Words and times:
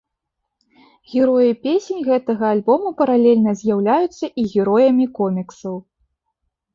Героі 1.13 1.51
песень 1.65 1.99
гэтага 2.07 2.45
альбома 2.53 2.91
паралельна 3.01 3.53
з'яўляюцца 3.59 4.25
і 4.45 4.47
героямі 4.55 5.05
коміксаў. 5.21 5.75